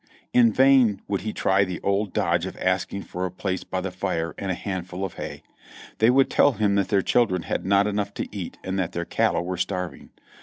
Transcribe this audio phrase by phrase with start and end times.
[0.33, 3.91] In vain would he try the old dodge of asking for a place by the
[3.91, 5.43] fire and a handful of hay;
[5.99, 9.05] they would tell him that their children had not enough to eat and that their
[9.05, 10.09] cattle were starving.